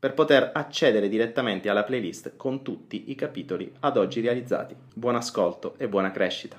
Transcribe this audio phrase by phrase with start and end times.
[0.00, 4.76] per poter accedere direttamente alla playlist con tutti i capitoli ad oggi realizzati.
[4.94, 6.56] Buon ascolto e buona crescita.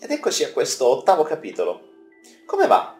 [0.00, 1.82] Ed eccoci a questo ottavo capitolo.
[2.44, 2.96] Come va?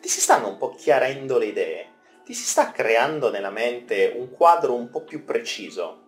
[0.00, 1.86] Ti si stanno un po' chiarendo le idee?
[2.24, 5.98] Ti si sta creando nella mente un quadro un po' più preciso?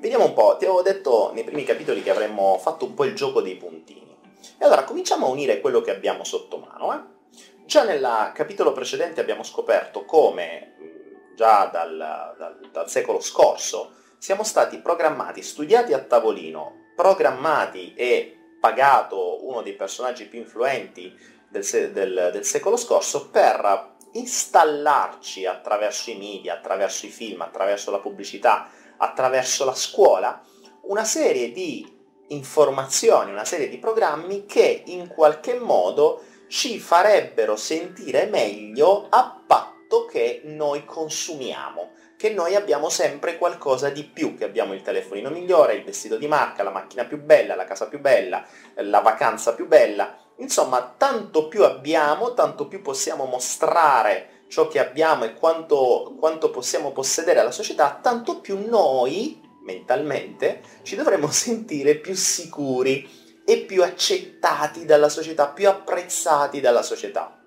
[0.00, 3.14] Vediamo un po', ti avevo detto nei primi capitoli che avremmo fatto un po' il
[3.14, 4.16] gioco dei puntini.
[4.58, 6.92] E allora cominciamo a unire quello che abbiamo sotto mano.
[6.92, 7.16] Eh?
[7.66, 10.74] Già nel capitolo precedente abbiamo scoperto come
[11.38, 19.46] già dal, dal, dal secolo scorso, siamo stati programmati, studiati a tavolino, programmati e pagato
[19.46, 21.16] uno dei personaggi più influenti
[21.48, 28.00] del, del, del, secolo scorso per installarci attraverso i media, attraverso i film, attraverso la
[28.00, 30.42] pubblicità, attraverso la scuola,
[30.88, 31.86] una serie di
[32.30, 39.67] informazioni, una serie di programmi che in qualche modo ci farebbero sentire meglio a patto
[39.88, 45.30] prodotto che noi consumiamo, che noi abbiamo sempre qualcosa di più, che abbiamo il telefonino
[45.30, 48.44] migliore, il vestito di marca, la macchina più bella, la casa più bella,
[48.76, 50.16] la vacanza più bella.
[50.36, 56.92] Insomma, tanto più abbiamo, tanto più possiamo mostrare ciò che abbiamo e quanto, quanto possiamo
[56.92, 64.84] possedere alla società, tanto più noi, mentalmente, ci dovremmo sentire più sicuri e più accettati
[64.84, 67.37] dalla società, più apprezzati dalla società.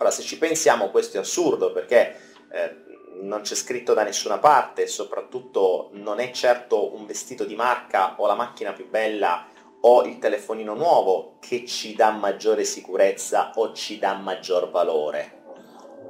[0.00, 2.16] Ora, se ci pensiamo, questo è assurdo perché
[2.50, 2.76] eh,
[3.20, 8.26] non c'è scritto da nessuna parte soprattutto non è certo un vestito di marca o
[8.26, 9.46] la macchina più bella
[9.82, 15.42] o il telefonino nuovo che ci dà maggiore sicurezza o ci dà maggior valore.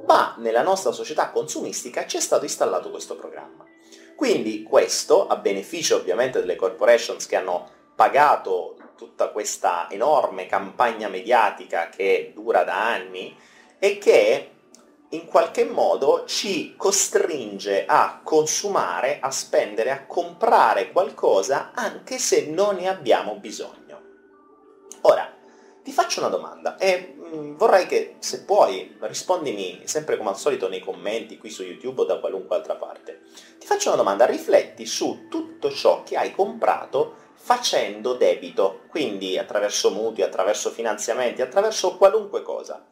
[0.07, 3.65] Ma nella nostra società consumistica ci è stato installato questo programma.
[4.15, 11.89] Quindi questo, a beneficio ovviamente delle corporations che hanno pagato tutta questa enorme campagna mediatica
[11.89, 13.35] che dura da anni,
[13.83, 14.51] e che
[15.09, 22.75] in qualche modo ci costringe a consumare, a spendere, a comprare qualcosa anche se non
[22.75, 23.99] ne abbiamo bisogno.
[25.01, 25.33] Ora,
[25.83, 30.69] ti faccio una domanda e mm, vorrei che se puoi rispondimi sempre come al solito
[30.69, 33.21] nei commenti qui su YouTube o da qualunque altra parte.
[33.57, 39.89] Ti faccio una domanda, rifletti su tutto ciò che hai comprato facendo debito, quindi attraverso
[39.89, 42.85] mutui, attraverso finanziamenti, attraverso qualunque cosa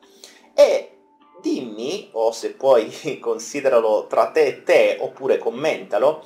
[0.60, 0.98] e
[1.40, 6.22] dimmi, o se puoi consideralo tra te e te, oppure commentalo,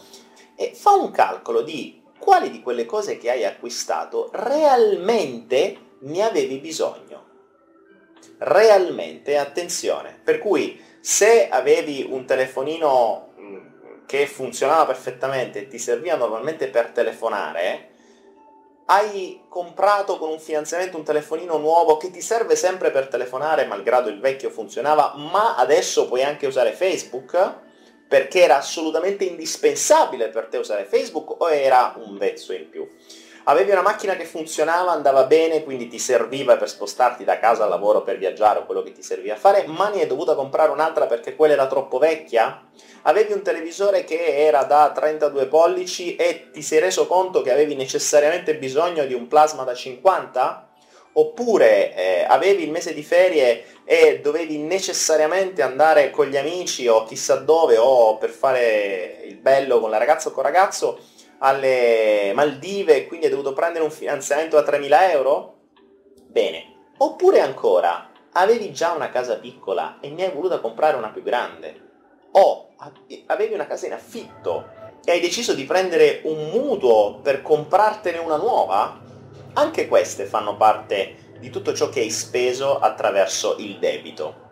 [0.56, 6.58] e fa un calcolo di quali di quelle cose che hai acquistato realmente ne avevi
[6.58, 7.22] bisogno.
[8.40, 10.20] Realmente, attenzione.
[10.24, 13.58] Per cui se avevi un telefonino mm,
[14.08, 17.93] che funzionava perfettamente e ti serviva normalmente per telefonare,
[18.86, 24.10] hai comprato con un finanziamento un telefonino nuovo che ti serve sempre per telefonare, malgrado
[24.10, 27.62] il vecchio funzionava, ma adesso puoi anche usare Facebook?
[28.08, 32.88] Perché era assolutamente indispensabile per te usare Facebook o era un vezzo in più?
[33.46, 37.70] Avevi una macchina che funzionava, andava bene, quindi ti serviva per spostarti da casa al
[37.70, 40.72] lavoro, per viaggiare o quello che ti serviva a fare, ma ne hai dovuta comprare
[40.72, 42.64] un'altra perché quella era troppo vecchia?
[43.02, 47.76] Avevi un televisore che era da 32 pollici e ti sei reso conto che avevi
[47.76, 50.70] necessariamente bisogno di un plasma da 50?
[51.16, 57.04] Oppure eh, avevi il mese di ferie e dovevi necessariamente andare con gli amici o
[57.04, 60.98] chissà dove o per fare il bello con la ragazza o col ragazzo
[61.46, 65.56] alle Maldive e quindi hai dovuto prendere un finanziamento da 3.000 euro?
[66.28, 66.92] Bene.
[66.98, 71.82] Oppure ancora, avevi già una casa piccola e ne hai voluta comprare una più grande?
[72.32, 72.70] O
[73.28, 74.70] avevi una casa in affitto
[75.04, 79.02] e hai deciso di prendere un mutuo per comprartene una nuova?
[79.56, 84.52] Anche queste fanno parte di tutto ciò che hai speso attraverso il debito.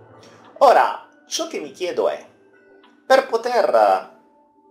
[0.58, 2.24] Ora, ciò che mi chiedo è,
[3.08, 4.11] per poter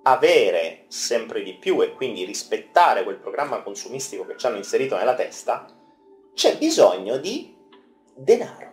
[0.03, 5.15] avere sempre di più e quindi rispettare quel programma consumistico che ci hanno inserito nella
[5.15, 5.67] testa,
[6.35, 7.55] c'è bisogno di
[8.15, 8.69] denaro.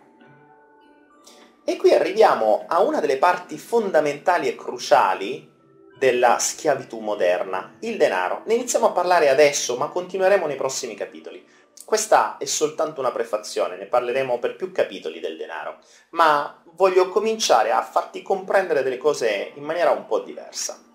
[1.64, 5.56] E qui arriviamo a una delle parti fondamentali e cruciali
[5.98, 8.42] della schiavitù moderna, il denaro.
[8.46, 11.44] Ne iniziamo a parlare adesso, ma continueremo nei prossimi capitoli.
[11.84, 15.78] Questa è soltanto una prefazione, ne parleremo per più capitoli del denaro,
[16.10, 20.87] ma voglio cominciare a farti comprendere delle cose in maniera un po' diversa.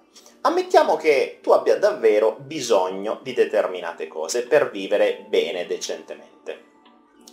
[0.46, 6.72] Ammettiamo che tu abbia davvero bisogno di determinate cose per vivere bene, decentemente.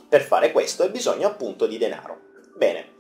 [0.09, 2.29] Per fare questo hai bisogno appunto di denaro.
[2.57, 2.99] Bene,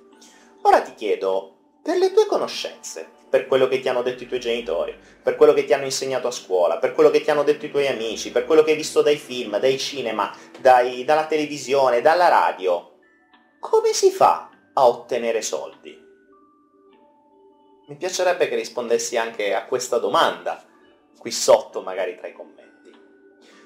[0.62, 4.40] Ora ti chiedo, per le tue conoscenze, per quello che ti hanno detto i tuoi
[4.40, 7.64] genitori, per quello che ti hanno insegnato a scuola, per quello che ti hanno detto
[7.64, 10.30] i tuoi amici, per quello che hai visto dai film, dai cinema,
[10.60, 12.98] dai, dalla televisione, dalla radio,
[13.58, 16.08] come si fa a ottenere soldi?
[17.90, 20.64] Mi piacerebbe che rispondessi anche a questa domanda,
[21.18, 22.88] qui sotto magari tra i commenti.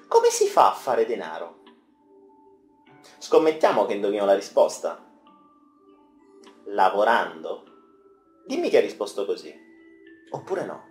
[0.08, 1.60] Come si fa a fare denaro?
[3.18, 4.98] Scommettiamo che indovino la risposta
[6.68, 7.64] lavorando?
[8.46, 9.54] Dimmi che hai risposto così.
[10.30, 10.84] Oppure no.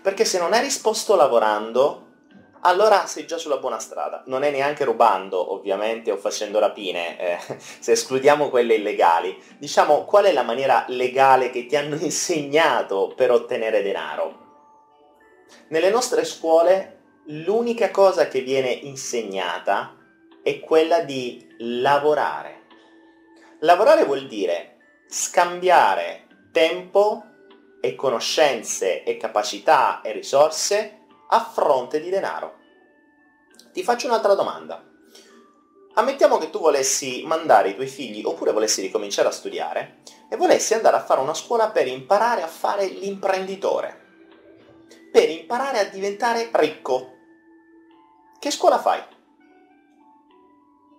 [0.00, 2.07] Perché se non hai risposto lavorando,
[2.68, 4.22] allora sei già sulla buona strada.
[4.26, 7.38] Non è neanche rubando, ovviamente, o facendo rapine, eh,
[7.80, 9.36] se escludiamo quelle illegali.
[9.58, 14.46] Diciamo, qual è la maniera legale che ti hanno insegnato per ottenere denaro?
[15.68, 19.96] Nelle nostre scuole l'unica cosa che viene insegnata
[20.42, 22.58] è quella di lavorare
[23.62, 24.76] Lavorare vuol dire
[25.08, 27.24] scambiare tempo
[27.80, 32.57] e conoscenze e capacità e risorse a fronte di denaro.
[33.78, 34.84] Ti faccio un'altra domanda.
[35.94, 40.74] Ammettiamo che tu volessi mandare i tuoi figli oppure volessi ricominciare a studiare e volessi
[40.74, 44.00] andare a fare una scuola per imparare a fare l'imprenditore,
[45.12, 47.12] per imparare a diventare ricco.
[48.40, 49.00] Che scuola fai?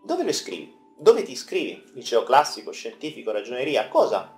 [0.02, 0.74] Dove lo iscrivi?
[0.96, 1.84] Dove ti iscrivi?
[1.96, 4.34] Liceo classico, scientifico, ragioneria, cosa?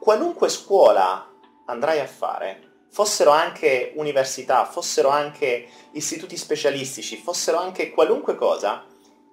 [0.00, 1.30] Qualunque scuola
[1.66, 8.84] andrai a fare, fossero anche università, fossero anche istituti specialistici, fossero anche qualunque cosa,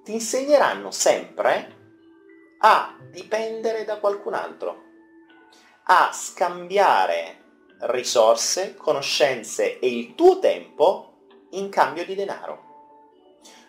[0.04, 1.76] ti insegneranno sempre
[2.60, 4.84] a dipendere da qualcun altro,
[5.84, 7.44] a scambiare
[7.82, 11.14] risorse, conoscenze e il tuo tempo
[11.52, 12.66] in cambio di denaro.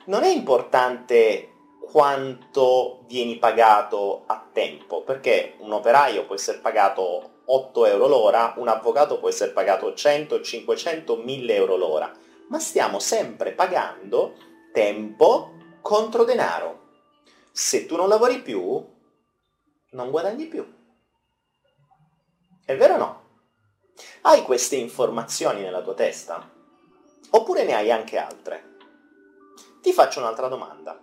[0.07, 7.87] Non è importante quanto vieni pagato a tempo, perché un operaio può essere pagato 8
[7.87, 12.13] euro l'ora, un avvocato può essere pagato 100, 500, 1000 euro l'ora,
[12.49, 14.35] ma stiamo sempre pagando
[14.71, 16.87] tempo contro denaro.
[17.51, 18.87] Se tu non lavori più,
[19.93, 20.77] non guadagni più.
[22.67, 23.23] È vero o no?
[24.23, 26.47] Hai queste informazioni nella tua testa?
[27.31, 28.77] Oppure ne hai anche altre?
[29.81, 31.03] Ti faccio un'altra domanda.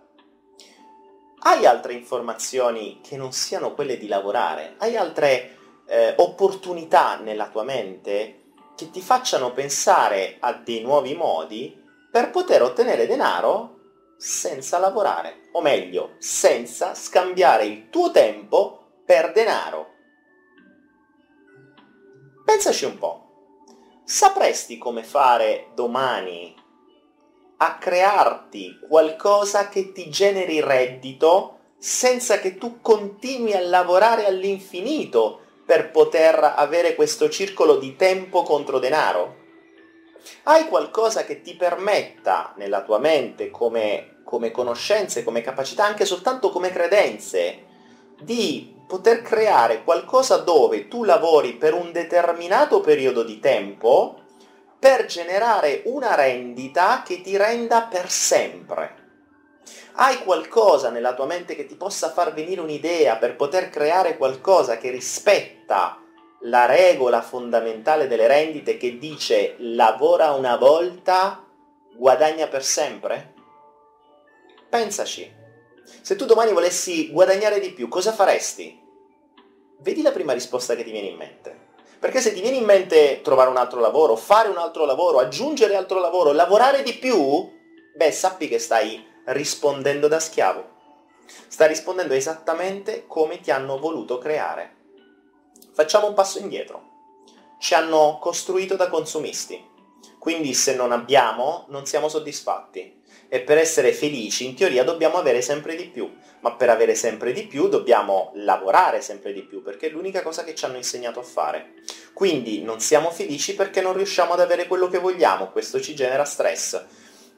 [1.40, 4.76] Hai altre informazioni che non siano quelle di lavorare?
[4.78, 8.42] Hai altre eh, opportunità nella tua mente
[8.76, 13.74] che ti facciano pensare a dei nuovi modi per poter ottenere denaro
[14.18, 19.94] senza lavorare, o meglio, senza scambiare il tuo tempo per denaro.
[22.44, 23.22] Pensaci un po'.
[24.04, 26.56] Sapresti come fare domani
[27.58, 35.92] a crearti qualcosa che ti generi reddito senza che tu continui a lavorare all'infinito per
[35.92, 39.44] poter avere questo circolo di tempo contro denaro?
[40.44, 46.50] Hai qualcosa che ti permetta nella tua mente come, come conoscenze, come capacità, anche soltanto
[46.50, 47.64] come credenze,
[48.22, 54.20] di poter creare qualcosa dove tu lavori per un determinato periodo di tempo
[54.80, 59.05] per generare una rendita che ti renda per sempre.
[59.98, 64.78] Hai qualcosa nella tua mente che ti possa far venire un'idea per poter creare qualcosa
[64.78, 65.98] che rispetta
[66.42, 71.46] la regola fondamentale delle rendite che dice lavora una volta,
[71.96, 73.34] guadagna per sempre?
[74.68, 75.34] Pensaci.
[76.02, 78.78] Se tu domani volessi guadagnare di più, cosa faresti?
[79.80, 81.58] Vedi la prima risposta che ti viene in mente.
[82.00, 85.78] Perché se ti viene in mente trovare un altro lavoro, fare un altro lavoro, aggiungere
[85.78, 87.50] altro lavoro, lavorare di più,
[87.96, 90.74] beh, sappi che stai rispondendo da schiavo.
[91.48, 94.74] Stai rispondendo esattamente come ti hanno voluto creare.
[95.74, 96.94] Facciamo un passo indietro.
[97.60, 99.74] Ci hanno costruito da consumisti.
[100.20, 103.02] Quindi se non abbiamo, non siamo soddisfatti.
[103.28, 106.14] E per essere felici, in teoria, dobbiamo avere sempre di più.
[106.42, 110.44] Ma per avere sempre di più dobbiamo lavorare sempre di più, perché è l'unica cosa
[110.44, 111.74] che ci hanno insegnato a fare.
[112.14, 116.24] Quindi non siamo felici perché non riusciamo ad avere quello che vogliamo, questo ci genera
[116.24, 116.86] stress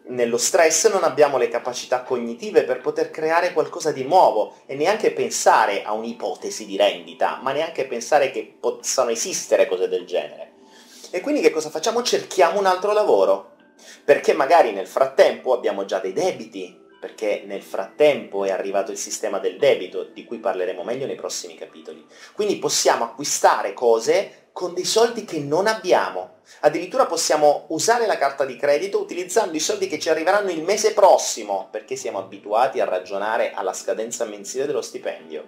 [0.09, 5.11] nello stress non abbiamo le capacità cognitive per poter creare qualcosa di nuovo e neanche
[5.11, 10.53] pensare a un'ipotesi di rendita, ma neanche pensare che possano esistere cose del genere.
[11.11, 12.01] E quindi che cosa facciamo?
[12.01, 13.55] Cerchiamo un altro lavoro,
[14.03, 19.39] perché magari nel frattempo abbiamo già dei debiti, perché nel frattempo è arrivato il sistema
[19.39, 22.05] del debito, di cui parleremo meglio nei prossimi capitoli.
[22.33, 26.37] Quindi possiamo acquistare cose con dei soldi che non abbiamo.
[26.61, 30.93] Addirittura possiamo usare la carta di credito utilizzando i soldi che ci arriveranno il mese
[30.93, 35.47] prossimo, perché siamo abituati a ragionare alla scadenza mensile dello stipendio.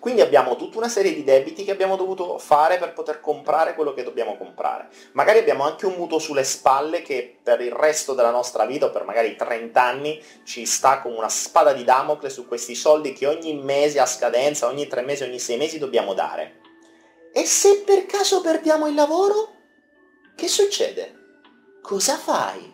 [0.00, 3.94] Quindi abbiamo tutta una serie di debiti che abbiamo dovuto fare per poter comprare quello
[3.94, 4.88] che dobbiamo comprare.
[5.12, 8.90] Magari abbiamo anche un mutuo sulle spalle che per il resto della nostra vita, o
[8.90, 13.28] per magari 30 anni, ci sta come una spada di Damocle su questi soldi che
[13.28, 16.61] ogni mese a scadenza, ogni tre mesi, ogni sei mesi dobbiamo dare.
[17.34, 19.54] E se per caso perdiamo il lavoro?
[20.36, 21.20] Che succede?
[21.80, 22.70] Cosa fai?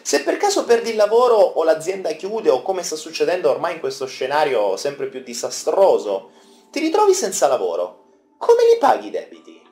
[0.00, 3.80] Se per caso perdi il lavoro o l'azienda chiude o come sta succedendo ormai in
[3.80, 6.30] questo scenario sempre più disastroso,
[6.70, 8.04] ti ritrovi senza lavoro,
[8.38, 9.62] come li paghi i debiti?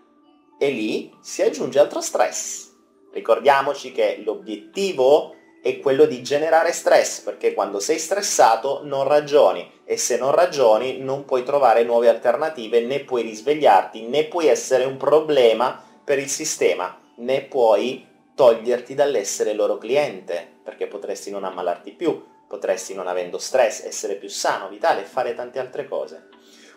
[0.58, 2.68] E lì si aggiunge altro stress.
[3.12, 9.97] Ricordiamoci che l'obiettivo è quello di generare stress, perché quando sei stressato non ragioni e
[9.97, 14.97] se non ragioni non puoi trovare nuove alternative, né puoi risvegliarti, né puoi essere un
[14.97, 18.06] problema per il sistema, né puoi
[18.37, 24.28] toglierti dall'essere loro cliente, perché potresti non ammalarti più, potresti non avendo stress, essere più
[24.28, 26.28] sano, vitale e fare tante altre cose.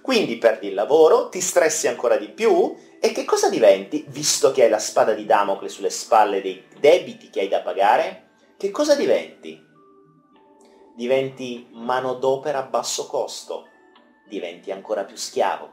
[0.01, 4.63] Quindi perdi il lavoro, ti stressi ancora di più e che cosa diventi, visto che
[4.63, 8.21] hai la spada di Damocle sulle spalle dei debiti che hai da pagare?
[8.57, 9.71] che cosa diventi?
[10.95, 13.67] Diventi manodopera a basso costo,
[14.27, 15.69] diventi ancora più schiavo,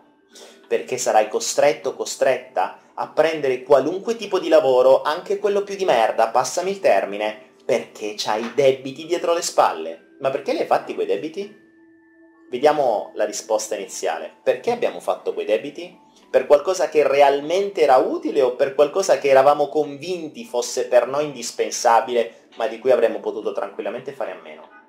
[0.66, 6.28] perché sarai costretto, costretta a prendere qualunque tipo di lavoro, anche quello più di merda,
[6.28, 10.16] passami il termine, perché c'hai debiti dietro le spalle.
[10.20, 11.68] Ma perché li hai fatti quei debiti?
[12.50, 14.38] Vediamo la risposta iniziale.
[14.42, 15.98] Perché abbiamo fatto quei debiti?
[16.30, 21.26] Per qualcosa che realmente era utile o per qualcosa che eravamo convinti fosse per noi
[21.26, 24.79] indispensabile ma di cui avremmo potuto tranquillamente fare a meno.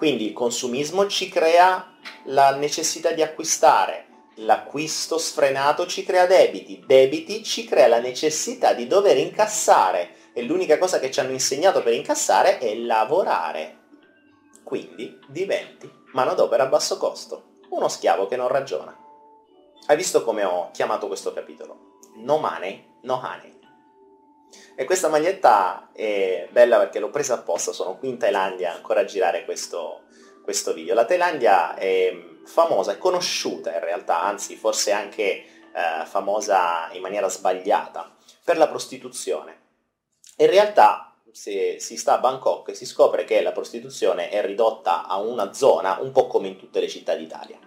[0.00, 1.92] Quindi il consumismo ci crea
[2.24, 8.86] la necessità di acquistare, l'acquisto sfrenato ci crea debiti, debiti ci crea la necessità di
[8.86, 13.76] dover incassare e l'unica cosa che ci hanno insegnato per incassare è lavorare.
[14.64, 18.96] Quindi diventi manodopera a basso costo, uno schiavo che non ragiona.
[19.84, 21.98] Hai visto come ho chiamato questo capitolo?
[22.14, 23.59] No money, no honey.
[24.74, 29.04] E questa maglietta è bella perché l'ho presa apposta, sono qui in Thailandia ancora a
[29.04, 30.02] girare questo,
[30.42, 30.94] questo video.
[30.94, 32.14] La Thailandia è
[32.44, 38.14] famosa, è conosciuta in realtà, anzi forse anche eh, famosa in maniera sbagliata,
[38.44, 39.58] per la prostituzione.
[40.36, 45.18] In realtà se si sta a Bangkok si scopre che la prostituzione è ridotta a
[45.18, 47.58] una zona un po' come in tutte le città d'Italia.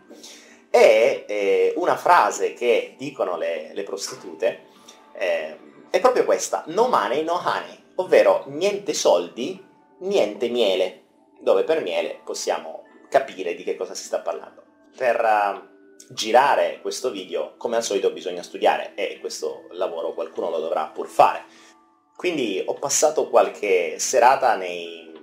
[0.70, 4.66] E eh, una frase che dicono le, le prostitute
[5.14, 5.58] eh,
[5.94, 9.64] è proprio questa, no money, no honey, ovvero niente soldi,
[10.00, 11.04] niente miele,
[11.40, 14.64] dove per miele possiamo capire di che cosa si sta parlando.
[14.98, 20.58] Per uh, girare questo video, come al solito, bisogna studiare e questo lavoro qualcuno lo
[20.58, 21.44] dovrà pur fare.
[22.16, 25.14] Quindi ho passato qualche serata nei,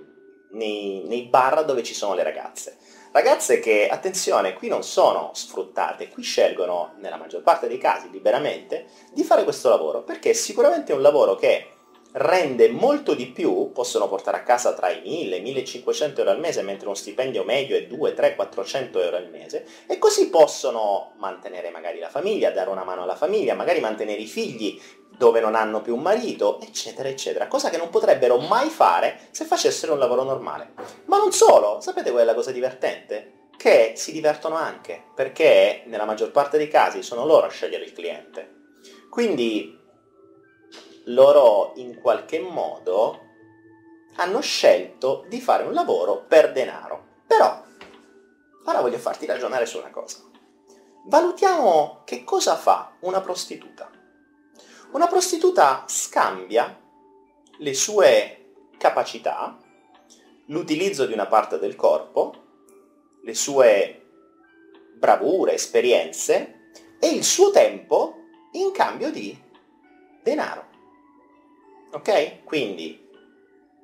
[0.51, 2.77] nei, nei bar dove ci sono le ragazze
[3.13, 8.85] Ragazze che, attenzione, qui non sono sfruttate, qui scelgono, nella maggior parte dei casi, liberamente,
[9.11, 11.67] di fare questo lavoro, perché è sicuramente un lavoro che
[12.13, 16.31] rende molto di più, possono portare a casa tra i 1000 e i 1500 euro
[16.31, 20.29] al mese, mentre uno stipendio medio è 2, 3, 400 euro al mese, e così
[20.29, 24.79] possono mantenere magari la famiglia, dare una mano alla famiglia, magari mantenere i figli
[25.21, 29.45] dove non hanno più un marito, eccetera, eccetera, cosa che non potrebbero mai fare se
[29.45, 30.73] facessero un lavoro normale.
[31.05, 33.49] Ma non solo, sapete qual è la cosa divertente?
[33.55, 37.93] Che si divertono anche, perché nella maggior parte dei casi sono loro a scegliere il
[37.93, 38.79] cliente.
[39.11, 39.79] Quindi
[41.05, 43.19] loro in qualche modo
[44.15, 47.19] hanno scelto di fare un lavoro per denaro.
[47.27, 47.61] Però,
[48.65, 50.17] ora voglio farti ragionare su una cosa.
[51.05, 53.91] Valutiamo che cosa fa una prostituta.
[54.91, 56.77] Una prostituta scambia
[57.59, 59.57] le sue capacità,
[60.47, 62.33] l'utilizzo di una parte del corpo,
[63.23, 64.05] le sue
[64.95, 68.17] bravure, esperienze e il suo tempo
[68.51, 69.41] in cambio di
[70.21, 70.65] denaro.
[71.93, 72.43] Ok?
[72.43, 73.09] Quindi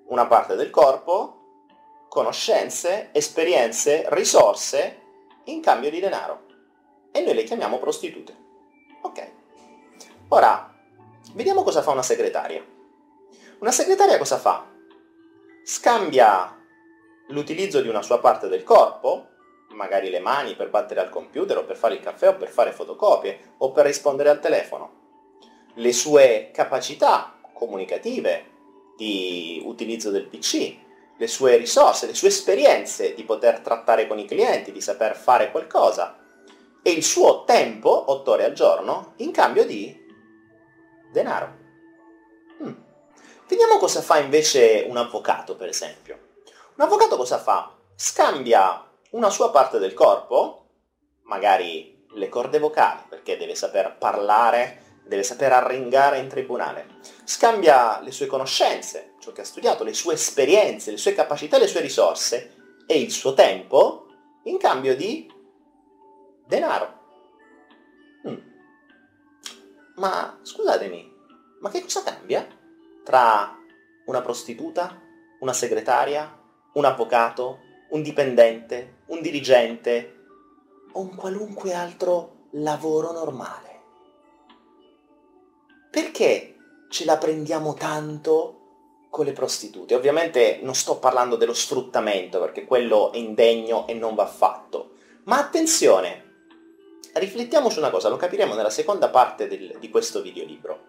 [0.08, 1.36] una parte del corpo,
[2.10, 5.02] conoscenze, esperienze, risorse
[5.46, 6.46] in cambio di denaro.
[7.12, 8.36] E noi le chiamiamo prostitute.
[9.04, 9.32] Ok.
[10.28, 10.76] Ora,
[11.38, 12.66] vediamo cosa fa una segretaria.
[13.60, 14.66] Una segretaria cosa fa?
[15.64, 16.58] Scambia
[17.28, 19.28] l'utilizzo di una sua parte del corpo,
[19.70, 22.72] magari le mani per battere al computer o per fare il caffè o per fare
[22.72, 24.94] fotocopie o per rispondere al telefono,
[25.76, 28.56] le sue capacità comunicative
[28.98, 30.76] di utilizzo del PC,
[31.18, 35.52] le sue risorse, le sue esperienze di poter trattare con i clienti, di saper fare
[35.52, 36.18] qualcosa
[36.82, 40.06] e il suo tempo, 8 ore al giorno, in cambio di
[41.18, 41.56] denaro.
[42.62, 42.74] Hmm.
[43.48, 46.20] Vediamo cosa fa invece un avvocato, per esempio.
[46.76, 47.76] Un avvocato cosa fa?
[47.96, 50.66] Scambia una sua parte del corpo,
[51.24, 57.00] magari le corde vocali, perché deve saper parlare, deve saper arringare in tribunale.
[57.24, 61.68] Scambia le sue conoscenze, ciò che ha studiato, le sue esperienze, le sue capacità, le
[61.68, 62.54] sue risorse
[62.86, 64.06] e il suo tempo
[64.44, 65.32] in cambio di
[66.46, 66.97] denaro.
[70.08, 71.14] Ma scusatemi,
[71.60, 72.48] ma che cosa cambia
[73.04, 73.58] tra
[74.06, 75.02] una prostituta,
[75.42, 76.34] una segretaria,
[76.76, 77.60] un avvocato,
[77.90, 80.24] un dipendente, un dirigente
[80.94, 83.82] o un qualunque altro lavoro normale.
[85.92, 86.56] Perché
[86.90, 89.94] ce la prendiamo tanto con le prostitute?
[89.94, 94.92] Ovviamente non sto parlando dello sfruttamento perché quello è indegno e non va fatto.
[95.24, 96.27] Ma attenzione,
[97.18, 100.88] riflettiamo su una cosa, lo capiremo nella seconda parte del, di questo videolibro.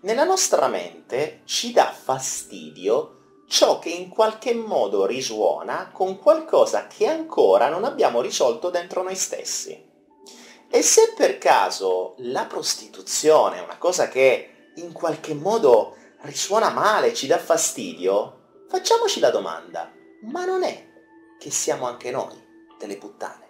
[0.00, 7.06] Nella nostra mente ci dà fastidio ciò che in qualche modo risuona con qualcosa che
[7.06, 9.86] ancora non abbiamo risolto dentro noi stessi.
[10.70, 17.14] E se per caso la prostituzione è una cosa che in qualche modo risuona male,
[17.14, 19.90] ci dà fastidio, facciamoci la domanda,
[20.22, 20.86] ma non è
[21.38, 22.36] che siamo anche noi
[22.78, 23.47] delle puttane?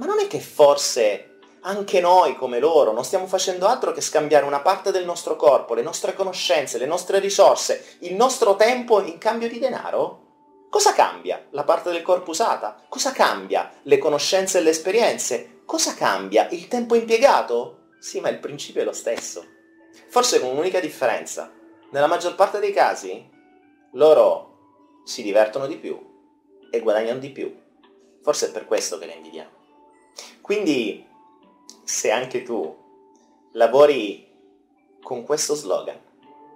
[0.00, 4.46] Ma non è che forse anche noi come loro non stiamo facendo altro che scambiare
[4.46, 9.18] una parte del nostro corpo, le nostre conoscenze, le nostre risorse, il nostro tempo in
[9.18, 10.28] cambio di denaro?
[10.70, 12.82] Cosa cambia la parte del corpo usata?
[12.88, 15.60] Cosa cambia le conoscenze e le esperienze?
[15.66, 17.88] Cosa cambia il tempo impiegato?
[17.98, 19.44] Sì, ma il principio è lo stesso.
[20.08, 21.52] Forse con un'unica differenza.
[21.90, 23.28] Nella maggior parte dei casi
[23.92, 26.00] loro si divertono di più
[26.70, 27.54] e guadagnano di più.
[28.22, 29.59] Forse è per questo che le invidiamo.
[30.40, 31.06] Quindi
[31.84, 32.76] se anche tu
[33.52, 34.28] lavori
[35.02, 35.98] con questo slogan,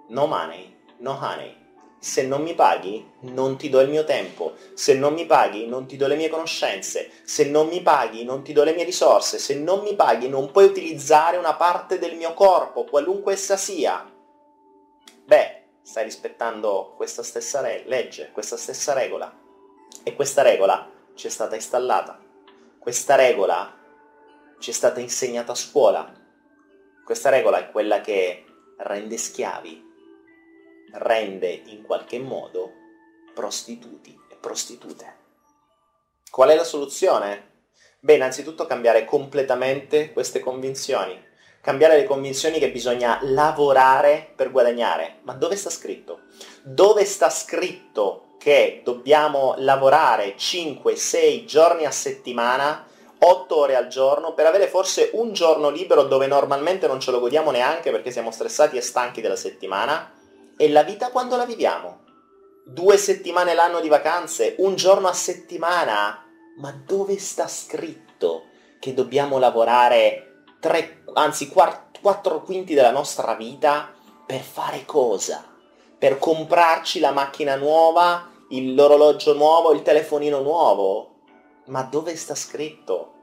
[0.07, 1.63] no money, no honey,
[2.05, 5.87] se non mi paghi non ti do il mio tempo, se non mi paghi non
[5.87, 9.39] ti do le mie conoscenze, se non mi paghi non ti do le mie risorse,
[9.39, 14.07] se non mi paghi non puoi utilizzare una parte del mio corpo, qualunque essa sia.
[15.25, 19.33] Beh, stai rispettando questa stessa re- legge, questa stessa regola.
[20.03, 22.24] E questa regola ci è stata installata.
[22.85, 23.75] Questa regola
[24.59, 26.13] ci è stata insegnata a scuola.
[27.03, 28.45] Questa regola è quella che
[28.77, 29.83] rende schiavi,
[30.91, 32.71] rende in qualche modo
[33.33, 35.15] prostituti e prostitute.
[36.29, 37.53] Qual è la soluzione?
[38.01, 41.19] Beh, innanzitutto cambiare completamente queste convinzioni.
[41.61, 45.21] Cambiare le convinzioni che bisogna lavorare per guadagnare.
[45.23, 46.25] Ma dove sta scritto?
[46.61, 52.85] Dove sta scritto che dobbiamo lavorare 5-6 giorni a settimana
[53.17, 57.19] 8 ore al giorno per avere forse un giorno libero dove normalmente non ce lo
[57.19, 60.11] godiamo neanche perché siamo stressati e stanchi della settimana?
[60.57, 62.03] E la vita quando la viviamo?
[62.65, 66.23] Due settimane l'anno di vacanze, un giorno a settimana?
[66.57, 68.45] Ma dove sta scritto
[68.79, 73.91] che dobbiamo lavorare tre, anzi quattro quinti della nostra vita
[74.25, 75.54] per fare cosa?
[76.05, 81.15] Per comprarci la macchina nuova, l'orologio nuovo, il telefonino nuovo?
[81.65, 83.13] Ma dove sta scritto?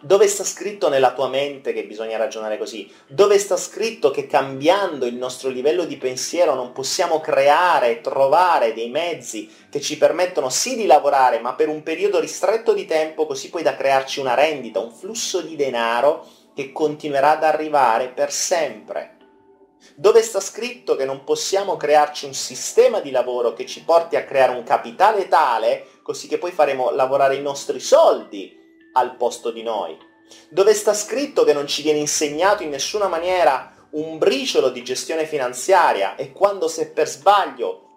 [0.00, 2.88] Dove sta scritto nella tua mente che bisogna ragionare così?
[3.08, 8.88] Dove sta scritto che cambiando il nostro livello di pensiero non possiamo creare, trovare dei
[8.88, 13.50] mezzi che ci permettono sì di lavorare, ma per un periodo ristretto di tempo, così
[13.50, 16.24] poi da crearci una rendita, un flusso di denaro
[16.54, 19.17] che continuerà ad arrivare per sempre?
[19.94, 24.24] Dove sta scritto che non possiamo crearci un sistema di lavoro che ci porti a
[24.24, 28.56] creare un capitale tale così che poi faremo lavorare i nostri soldi
[28.92, 29.96] al posto di noi?
[30.48, 35.26] Dove sta scritto che non ci viene insegnato in nessuna maniera un briciolo di gestione
[35.26, 37.87] finanziaria e quando se per sbaglio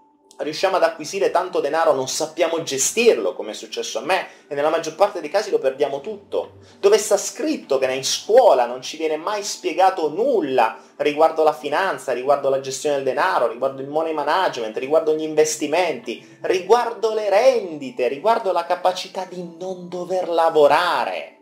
[0.42, 4.70] riusciamo ad acquisire tanto denaro, non sappiamo gestirlo, come è successo a me, e nella
[4.70, 6.58] maggior parte dei casi lo perdiamo tutto.
[6.80, 12.14] Dove sta scritto che in scuola non ci viene mai spiegato nulla riguardo la finanza,
[12.14, 18.08] riguardo la gestione del denaro, riguardo il money management, riguardo gli investimenti, riguardo le rendite,
[18.08, 21.38] riguardo la capacità di non dover lavorare.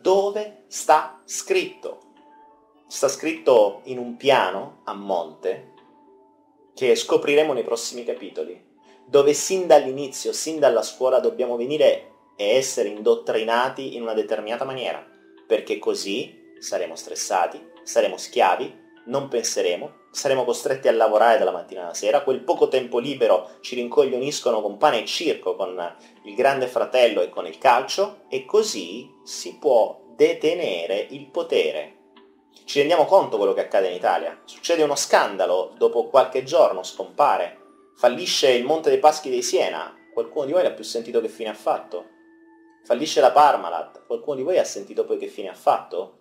[0.00, 2.00] Dove sta scritto?
[2.86, 5.72] Sta scritto in un piano a monte
[6.74, 8.72] che scopriremo nei prossimi capitoli,
[9.06, 15.06] dove sin dall'inizio, sin dalla scuola dobbiamo venire e essere indottrinati in una determinata maniera,
[15.46, 21.94] perché così saremo stressati, saremo schiavi, non penseremo, saremo costretti a lavorare dalla mattina alla
[21.94, 27.20] sera, quel poco tempo libero ci rincoglioniscono con pane e circo, con il grande fratello
[27.20, 32.02] e con il calcio, e così si può detenere il potere
[32.64, 34.40] ci rendiamo conto quello che accade in Italia.
[34.44, 37.58] Succede uno scandalo, dopo qualche giorno scompare,
[37.96, 41.50] fallisce il Monte dei Paschi di Siena, qualcuno di voi l'ha più sentito che fine
[41.50, 42.06] ha fatto?
[42.84, 46.18] Fallisce la Parmalat, qualcuno di voi ha sentito poi che fine ha fatto?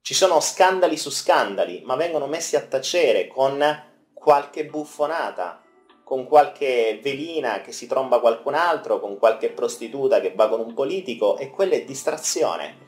[0.00, 3.60] Ci sono scandali su scandali, ma vengono messi a tacere con
[4.12, 5.62] qualche buffonata,
[6.04, 10.74] con qualche velina che si tromba qualcun altro, con qualche prostituta che va con un
[10.74, 12.85] politico, e quella è distrazione.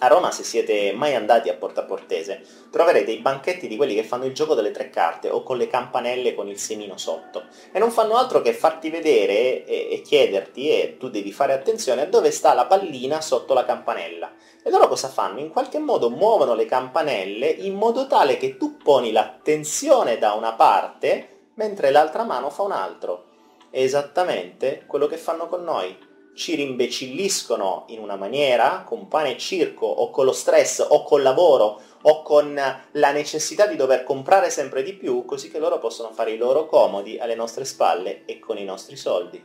[0.00, 4.04] A Roma, se siete mai andati a Porta Portese, troverete i banchetti di quelli che
[4.04, 7.46] fanno il gioco delle tre carte o con le campanelle con il semino sotto.
[7.72, 12.02] E non fanno altro che farti vedere e, e chiederti, e tu devi fare attenzione,
[12.02, 14.32] a dove sta la pallina sotto la campanella.
[14.62, 15.40] E loro cosa fanno?
[15.40, 20.52] In qualche modo muovono le campanelle in modo tale che tu poni l'attenzione da una
[20.52, 23.24] parte mentre l'altra mano fa un altro.
[23.68, 26.06] È esattamente quello che fanno con noi
[26.38, 31.22] ci rimbecilliscono in una maniera, con pane e circo, o con lo stress, o col
[31.22, 32.54] lavoro, o con
[32.92, 36.66] la necessità di dover comprare sempre di più, così che loro possono fare i loro
[36.66, 39.44] comodi alle nostre spalle e con i nostri soldi.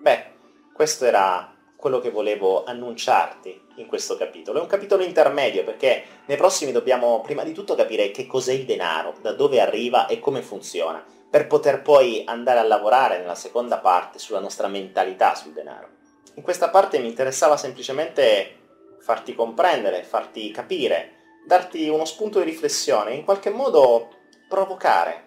[0.00, 0.24] Beh,
[0.72, 4.58] questo era quello che volevo annunciarti in questo capitolo.
[4.58, 8.64] È un capitolo intermedio perché nei prossimi dobbiamo prima di tutto capire che cos'è il
[8.64, 13.76] denaro, da dove arriva e come funziona, per poter poi andare a lavorare nella seconda
[13.76, 15.96] parte sulla nostra mentalità sul denaro.
[16.38, 23.12] In questa parte mi interessava semplicemente farti comprendere, farti capire, darti uno spunto di riflessione,
[23.14, 24.08] in qualche modo
[24.48, 25.26] provocare,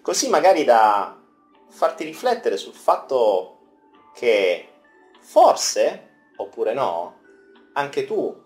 [0.00, 1.20] così magari da
[1.70, 3.58] farti riflettere sul fatto
[4.14, 4.68] che
[5.18, 7.18] forse, oppure no,
[7.72, 8.44] anche tu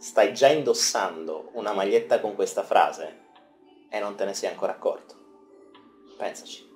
[0.00, 3.20] stai già indossando una maglietta con questa frase
[3.88, 5.14] e non te ne sei ancora accorto.
[6.16, 6.71] Pensaci.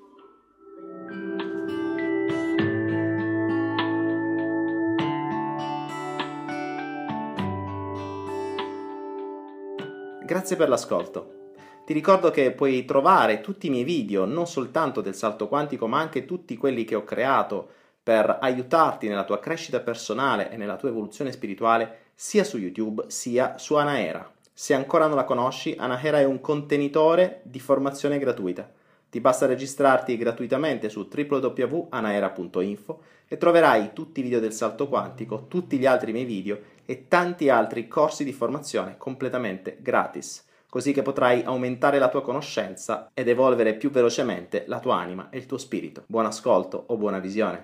[10.26, 11.52] Grazie per l'ascolto.
[11.84, 16.00] Ti ricordo che puoi trovare tutti i miei video, non soltanto del salto quantico, ma
[16.00, 17.68] anche tutti quelli che ho creato
[18.02, 23.56] per aiutarti nella tua crescita personale e nella tua evoluzione spirituale, sia su YouTube sia
[23.56, 24.28] su Anaera.
[24.52, 28.68] Se ancora non la conosci, Anaera è un contenitore di formazione gratuita.
[29.08, 35.78] Ti basta registrarti gratuitamente su www.anaera.info e troverai tutti i video del salto quantico, tutti
[35.78, 41.42] gli altri miei video e tanti altri corsi di formazione completamente gratis, così che potrai
[41.42, 46.04] aumentare la tua conoscenza ed evolvere più velocemente la tua anima e il tuo spirito.
[46.06, 47.54] Buon ascolto o buona visione.